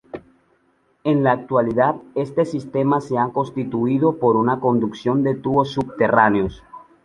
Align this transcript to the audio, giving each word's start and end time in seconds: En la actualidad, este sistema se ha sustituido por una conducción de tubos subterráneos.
En 1.03 1.23
la 1.23 1.33
actualidad, 1.33 1.95
este 2.15 2.43
sistema 2.45 3.01
se 3.01 3.19
ha 3.19 3.29
sustituido 3.31 4.17
por 4.17 4.35
una 4.35 4.59
conducción 4.59 5.21
de 5.21 5.35
tubos 5.35 5.73
subterráneos. 5.73 6.63